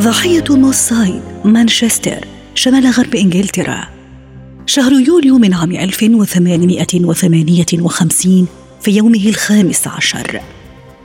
ضاحية 0.00 0.44
موس 0.50 0.86
سايد 0.86 1.22
مانشستر 1.44 2.26
شمال 2.54 2.86
غرب 2.86 3.14
إنجلترا. 3.14 3.88
شهر 4.66 4.92
يوليو 4.92 5.38
من 5.38 5.54
عام 5.54 5.72
1858 5.72 8.46
في 8.80 8.90
يومه 8.90 9.28
الخامس 9.28 9.88
عشر. 9.88 10.40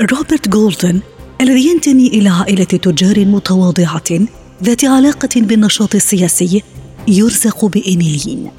روبرت 0.00 0.48
جولدن 0.48 1.00
الذي 1.40 1.66
ينتمي 1.66 2.06
إلى 2.06 2.28
عائلة 2.28 2.64
تجار 2.64 3.24
متواضعة 3.24 4.20
ذات 4.64 4.84
علاقة 4.84 5.28
بالنشاط 5.36 5.94
السياسي 5.94 6.62
يرزق 7.08 7.64
بإيميلين 7.64 8.50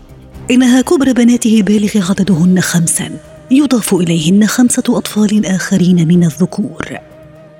إنها 0.52 0.82
كبرى 0.82 1.14
بناته 1.14 1.58
البالغ 1.58 2.10
عددهن 2.10 2.62
خمسا 2.62 3.20
يضاف 3.52 3.94
إليهن 3.94 4.48
خمسة 4.48 4.84
أطفال 4.90 5.46
آخرين 5.46 6.08
من 6.08 6.24
الذكور. 6.24 6.98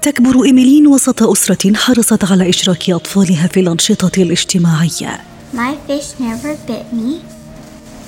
تكبر 0.02 0.46
إيميلين 0.46 0.88
وسط 0.88 1.24
أسرة 1.24 1.74
حرصت 1.76 2.32
على 2.32 2.50
إشراك 2.50 2.90
أطفالها 2.90 3.48
في 3.48 3.60
الأنشطة 3.60 4.22
الاجتماعية 4.22 5.22
My 5.54 5.74
fish 5.88 6.20
never 6.20 6.54
bit 6.68 6.86
me. 6.94 7.22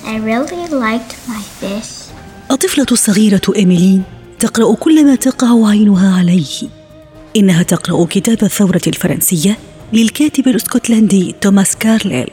I 0.04 0.16
really 0.18 0.68
liked 0.68 1.14
my 1.28 1.42
fish. 1.60 2.10
الطفلة 2.50 2.86
الصغيرة 2.92 3.40
إيميلين 3.56 4.02
تقرأ 4.38 4.74
كل 4.74 5.04
ما 5.06 5.14
تقع 5.14 5.68
عينها 5.68 6.18
عليه 6.18 6.68
إنها 7.36 7.62
تقرأ 7.62 8.06
كتاب 8.10 8.44
الثورة 8.44 8.80
الفرنسية 8.86 9.58
للكاتب 9.92 10.48
الإسكتلندي 10.48 11.34
توماس 11.40 11.76
كارليل 11.76 12.30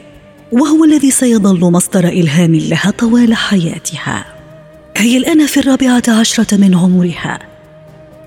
وهو 0.52 0.84
الذي 0.84 1.10
سيظل 1.10 1.60
مصدر 1.60 2.08
إلهام 2.08 2.54
لها 2.54 2.90
طوال 2.90 3.34
حياتها 3.34 4.24
هي 4.96 5.16
الآن 5.16 5.46
في 5.46 5.60
الرابعة 5.60 6.02
عشرة 6.08 6.56
من 6.56 6.74
عمرها 6.74 7.38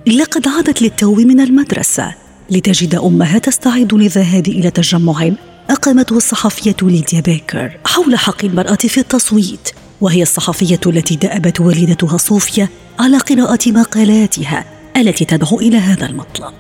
لقد 0.08 0.48
عادت 0.48 0.82
للتو 0.82 1.16
من 1.16 1.40
المدرسة 1.40 2.16
لتجد 2.50 2.96
أمها 2.96 3.38
تستعد 3.38 3.94
للذهاب 3.94 4.48
إلى 4.48 4.72
تجمع 4.72 5.32
أقامته 5.70 6.18
الصحفية 6.18 6.76
ليديا 6.82 7.22
بيكر 7.22 7.78
حول 7.86 8.16
حق 8.16 8.46
المرأة 8.46 8.76
في 8.76 8.98
التصويت 8.98 9.70
وهي 10.02 10.22
الصحفية 10.22 10.80
التي 10.86 11.16
دأبت 11.16 11.62
والدتها 11.62 12.18
صوفيا 12.18 12.70
على 13.00 13.18
قراءة 13.18 13.60
مقالاتها 13.68 14.66
التي 14.98 15.26
تدعو 15.26 15.60
إلى 15.60 15.78
هذا 15.78 16.06
المطلب. 16.06 16.54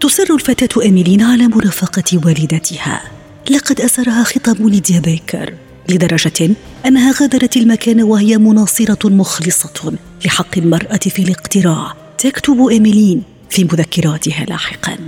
تصر 0.00 0.34
الفتاة 0.34 0.82
إيميلين 0.82 1.22
على 1.22 1.48
مرافقة 1.48 2.20
والدتها. 2.24 3.02
لقد 3.50 3.80
أسرها 3.80 4.24
خطاب 4.24 4.66
ليديا 4.66 5.00
بيكر 5.00 5.54
لدرجة 5.88 6.50
أنها 6.86 7.12
غادرت 7.12 7.56
المكان 7.56 8.02
وهي 8.02 8.38
مناصرة 8.38 9.08
مخلصة 9.08 9.92
لحق 10.24 10.58
المرأة 10.58 10.98
في 10.98 11.22
الاقتراع. 11.22 12.07
تكتب 12.18 12.66
إيميلين 12.66 13.22
في 13.50 13.64
مذكراتها 13.64 14.44
لاحقاً 14.44 14.98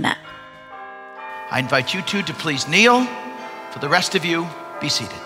I 1.51 1.59
invite 1.59 1.93
you 1.93 2.01
two 2.01 2.23
to 2.23 2.33
please 2.33 2.67
kneel. 2.67 3.07
For 3.73 3.79
the 3.79 3.89
rest 3.89 4.15
of 4.15 4.25
you, 4.25 4.47
be 4.81 4.89
seated. 4.89 5.21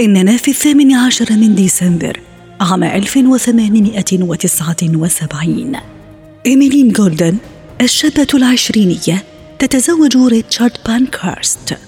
إننا 0.00 0.36
في 0.36 0.50
الثامن 0.50 0.94
عشر 0.94 1.32
من 1.32 1.54
ديسمبر 1.54 2.20
عام 2.60 2.84
1879 2.84 5.76
إيميلين 6.46 6.92
جولدن 6.92 7.36
الشابة 7.80 8.26
العشرينية 8.34 9.24
تتزوج 9.58 10.16
ريتشارد 10.16 10.76
بانكارست 10.86 11.78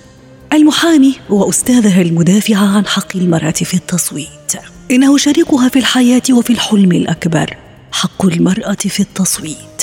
المحامي 0.52 1.14
وأستاذها 1.30 2.02
المدافع 2.02 2.56
عن 2.56 2.86
حق 2.86 3.16
المرأة 3.16 3.50
في 3.50 3.74
التصويت 3.74 4.56
إنه 4.90 5.18
شريكها 5.18 5.68
في 5.68 5.78
الحياة 5.78 6.22
وفي 6.30 6.50
الحلم 6.50 6.92
الأكبر 6.92 7.56
حق 7.92 8.24
المرأة 8.24 8.74
في 8.74 9.00
التصويت. 9.00 9.82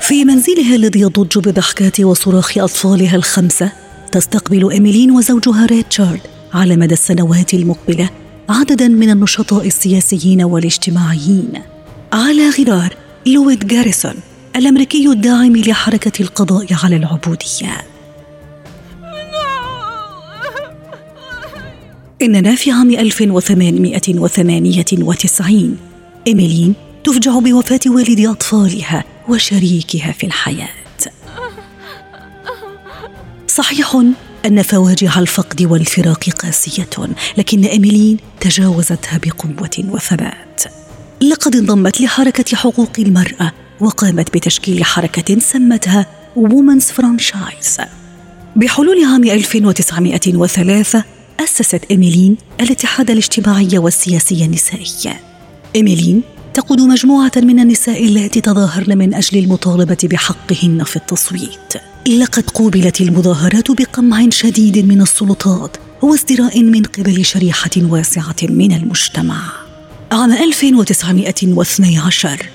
في 0.00 0.24
منزلها 0.24 0.74
الذي 0.76 1.00
يضج 1.00 1.38
بضحكات 1.38 2.00
وصراخ 2.00 2.58
أطفالها 2.58 3.16
الخمسة 3.16 3.72
تستقبل 4.12 4.70
إيميلين 4.70 5.10
وزوجها 5.10 5.66
ريتشارد 5.66 6.20
على 6.54 6.76
مدى 6.76 6.94
السنوات 6.94 7.54
المقبلة 7.54 8.10
عددا 8.48 8.88
من 8.88 9.10
النشطاء 9.10 9.66
السياسيين 9.66 10.42
والاجتماعيين. 10.42 11.62
على 12.12 12.48
غرار 12.48 12.96
لويد 13.26 13.66
جاريسون 13.66 14.14
الأمريكي 14.56 15.08
الداعم 15.08 15.56
لحركة 15.56 16.22
القضاء 16.22 16.66
على 16.84 16.96
العبودية. 16.96 17.91
إننا 22.22 22.54
في 22.54 22.70
عام 22.70 22.90
1898 22.90 25.78
إيميلين 26.26 26.74
تفجع 27.04 27.38
بوفاة 27.38 27.80
والد 27.86 28.26
أطفالها 28.26 29.04
وشريكها 29.28 30.12
في 30.12 30.26
الحياة. 30.26 30.68
صحيح 33.48 34.02
أن 34.46 34.62
فواجع 34.62 35.18
الفقد 35.18 35.62
والفراق 35.62 36.30
قاسية 36.30 36.88
لكن 37.36 37.64
إيميلين 37.64 38.16
تجاوزتها 38.40 39.20
بقوة 39.24 39.70
وثبات. 39.78 40.62
لقد 41.20 41.56
انضمت 41.56 42.00
لحركة 42.00 42.56
حقوق 42.56 42.92
المرأة 42.98 43.52
وقامت 43.80 44.34
بتشكيل 44.34 44.84
حركة 44.84 45.38
سمتها 45.38 46.06
Women's 46.36 46.84
Franchise 46.84 47.78
بحلول 48.56 49.04
عام 49.04 49.24
1903 49.24 51.04
أسست 51.44 51.84
إيميلين 51.90 52.36
الاتحاد 52.60 53.10
الاجتماعي 53.10 53.78
والسياسي 53.78 54.44
النسائي. 54.44 55.16
إيميلين 55.76 56.22
تقود 56.54 56.80
مجموعة 56.80 57.32
من 57.36 57.60
النساء 57.60 58.04
اللاتي 58.04 58.40
تظاهرن 58.40 58.98
من 58.98 59.14
أجل 59.14 59.38
المطالبة 59.38 59.96
بحقهن 60.04 60.84
في 60.84 60.96
التصويت. 60.96 61.74
لقد 62.08 62.50
قوبلت 62.50 63.00
المظاهرات 63.00 63.70
بقمع 63.70 64.30
شديد 64.30 64.78
من 64.78 65.02
السلطات 65.02 65.76
وازدراء 66.02 66.62
من 66.62 66.82
قبل 66.82 67.24
شريحة 67.24 67.70
واسعة 67.76 68.36
من 68.42 68.72
المجتمع. 68.72 69.42
عام 70.12 70.32
1912 70.32 72.46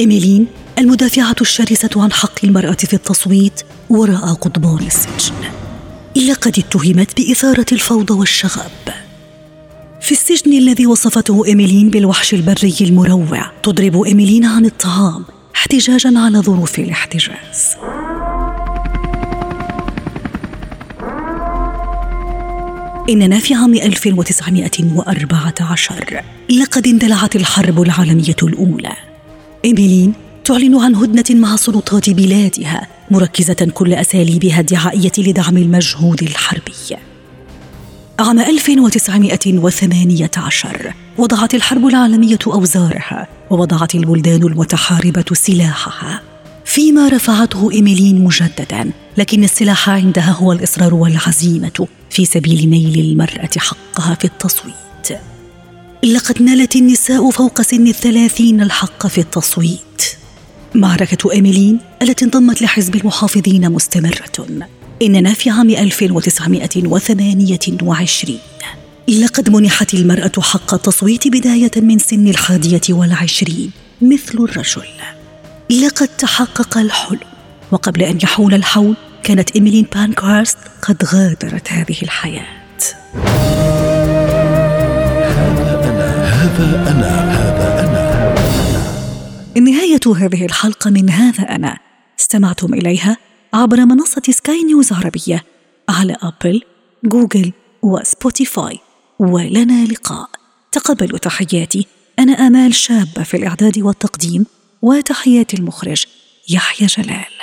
إيميلين 0.00 0.46
المدافعة 0.78 1.36
الشرسة 1.40 1.90
عن 1.96 2.12
حق 2.12 2.44
المرأة 2.44 2.72
في 2.72 2.94
التصويت 2.94 3.62
وراء 3.90 4.34
قضبان 4.34 4.86
السجن 4.86 5.63
لقد 6.16 6.58
اتهمت 6.58 7.16
بإثارة 7.16 7.66
الفوضى 7.72 8.14
والشغب. 8.14 8.70
في 10.00 10.12
السجن 10.12 10.52
الذي 10.52 10.86
وصفته 10.86 11.44
إيميلين 11.46 11.90
بالوحش 11.90 12.34
البري 12.34 12.74
المروع 12.80 13.50
تضرب 13.62 14.02
إيميلين 14.02 14.44
عن 14.44 14.66
الطعام 14.66 15.24
احتجاجا 15.54 16.18
على 16.18 16.38
ظروف 16.38 16.78
الاحتجاز. 16.78 17.76
إننا 23.10 23.38
في 23.38 23.54
عام 23.54 23.74
1914 23.74 26.22
لقد 26.50 26.86
اندلعت 26.86 27.36
الحرب 27.36 27.82
العالمية 27.82 28.36
الأولى. 28.42 28.92
إيميلين 29.64 30.12
تعلن 30.44 30.76
عن 30.76 30.94
هدنة 30.94 31.40
مع 31.40 31.56
سلطات 31.56 32.10
بلادها 32.10 32.86
مركزة 33.10 33.68
كل 33.74 33.94
أساليبها 33.94 34.60
الدعائية 34.60 35.12
لدعم 35.18 35.56
المجهود 35.56 36.22
الحربي. 36.22 36.72
عام 38.18 38.40
1918 38.40 40.94
وضعت 41.18 41.54
الحرب 41.54 41.86
العالمية 41.86 42.38
أوزارها 42.46 43.28
ووضعت 43.50 43.94
البلدان 43.94 44.42
المتحاربة 44.42 45.24
سلاحها. 45.32 46.22
فيما 46.64 47.08
رفعته 47.08 47.70
إيميلين 47.72 48.24
مجددا 48.24 48.90
لكن 49.16 49.44
السلاح 49.44 49.90
عندها 49.90 50.30
هو 50.30 50.52
الإصرار 50.52 50.94
والعزيمة 50.94 51.86
في 52.10 52.24
سبيل 52.24 52.70
نيل 52.70 53.00
المرأة 53.00 53.50
حقها 53.56 54.14
في 54.14 54.24
التصويت. 54.24 54.74
لقد 56.04 56.42
نالت 56.42 56.76
النساء 56.76 57.30
فوق 57.30 57.62
سن 57.62 57.86
الثلاثين 57.86 58.60
الحق 58.60 59.06
في 59.06 59.20
التصويت. 59.20 60.13
معركة 60.74 61.32
إيميلين 61.32 61.78
التي 62.02 62.24
انضمت 62.24 62.62
لحزب 62.62 62.96
المحافظين 62.96 63.72
مستمرة. 63.72 64.46
إننا 65.02 65.34
في 65.34 65.50
عام 65.50 65.70
1928 65.70 68.38
لقد 69.08 69.50
منحت 69.50 69.94
المرأة 69.94 70.32
حق 70.38 70.74
التصويت 70.74 71.28
بداية 71.28 71.70
من 71.76 71.98
سن 71.98 72.28
الحادية 72.28 72.80
والعشرين 72.90 73.70
مثل 74.02 74.38
الرجل. 74.38 74.82
لقد 75.70 76.08
تحقق 76.08 76.78
الحلم. 76.78 77.20
وقبل 77.72 78.02
أن 78.02 78.18
يحول 78.22 78.54
الحول 78.54 78.96
كانت 79.22 79.50
إيميلين 79.50 79.86
بانكهرست 79.94 80.58
قد 80.82 81.04
غادرت 81.04 81.72
هذه 81.72 81.96
الحياة. 82.02 82.46
هذا 85.24 85.90
أنا 85.90 86.28
هذا 86.28 86.90
أنا 86.90 87.53
نهاية 89.60 90.00
هذه 90.16 90.44
الحلقة 90.44 90.90
من 90.90 91.10
هذا 91.10 91.42
أنا. 91.42 91.78
استمعتم 92.20 92.74
إليها 92.74 93.16
عبر 93.54 93.84
منصة 93.84 94.22
سكاي 94.30 94.62
نيوز 94.62 94.92
عربية 94.92 95.44
على 95.88 96.16
أبل، 96.22 96.62
جوجل 97.04 97.52
وسبوتيفاي. 97.82 98.78
ولنا 99.18 99.84
لقاء. 99.84 100.30
تقبلوا 100.72 101.18
تحياتي. 101.18 101.86
أنا 102.18 102.32
آمال 102.32 102.74
شابة 102.74 103.22
في 103.22 103.36
الإعداد 103.36 103.78
والتقديم 103.78 104.46
وتحيات 104.82 105.54
المخرج 105.54 106.04
يحيى 106.48 106.86
جلال. 106.86 107.34